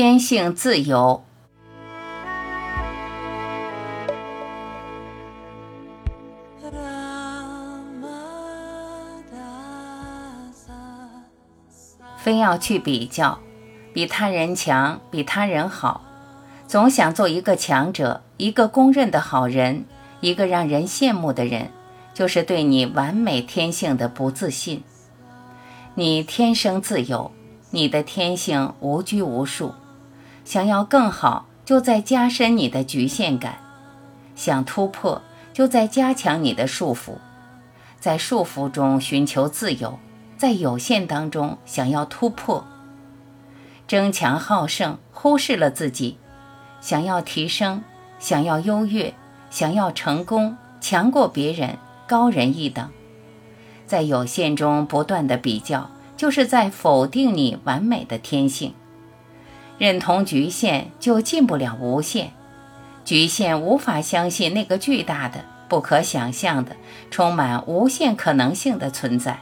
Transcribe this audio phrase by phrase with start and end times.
[0.00, 1.24] 天性自由。
[12.16, 13.40] 非要去比较，
[13.92, 16.04] 比他人强，比他人好，
[16.68, 19.84] 总想做一个强者，一个公认的好人，
[20.20, 21.72] 一个让人羡慕的人，
[22.14, 24.84] 就是对你完美天性的不自信。
[25.96, 27.32] 你天生自由。
[27.70, 29.74] 你的天性无拘无束，
[30.48, 33.56] 想要更好，就在加深你的局限感；
[34.34, 35.20] 想突破，
[35.52, 37.16] 就在加强你的束缚。
[38.00, 39.98] 在束缚中寻求自由，
[40.38, 42.64] 在有限当中想要突破。
[43.86, 46.16] 争强好胜，忽视了自己；
[46.80, 47.84] 想要提升，
[48.18, 49.12] 想要优越，
[49.50, 51.76] 想要成功，强过别人，
[52.06, 52.88] 高人一等。
[53.86, 55.90] 在有限中不断的比较。
[56.16, 58.74] 就是在否定你完美的天性，
[59.78, 62.32] 认同局限就进不了无限，
[63.04, 66.76] 局限无法相信那个巨大的、不可想象的、
[67.10, 69.40] 充满无限可能性的存在。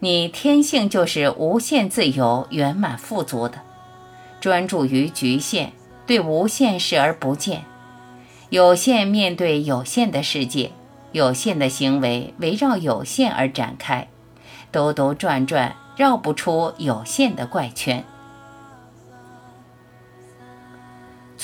[0.00, 3.60] 你天性就是无限自由、圆满富足的，
[4.40, 5.70] 专注于局限，
[6.06, 7.64] 对无限视而不见，
[8.50, 10.72] 有限面对有限的世界，
[11.12, 14.08] 有限的行为围绕有限而展开。
[14.70, 18.04] 兜兜转转，绕不出有限的怪圈。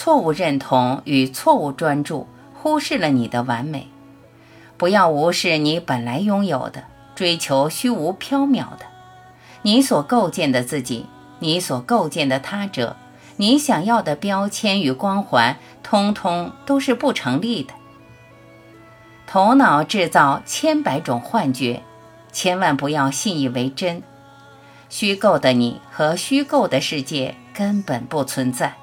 [0.02, 3.86] 错误认同与错误专注，忽视了你的完美。
[4.76, 6.82] 不要无视你本来拥有的，
[7.14, 8.86] 追求虚无缥缈的。
[9.62, 11.06] 你所构建的自己，
[11.38, 12.96] 你所构建的他者，
[13.36, 17.72] 你想要的标签与光环，通通都是不成立的。
[19.28, 21.84] 头脑制造千百种幻觉。
[22.32, 24.02] 千万不要信以为真，
[24.88, 28.74] 虚构的你和虚构的世界根本不存在。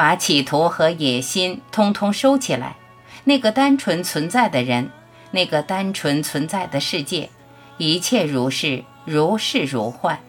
[0.00, 2.76] 把企图和野心通通收起来。
[3.24, 4.88] 那个单纯存在的人，
[5.32, 7.28] 那个单纯存在的世界，
[7.76, 10.20] 一切如是，如是如幻。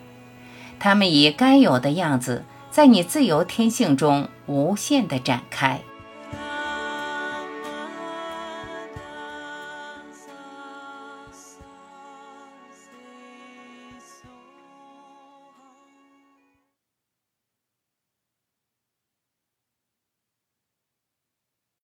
[0.77, 5.79] 他们以该有的样子，在你自由天性中无限的展开。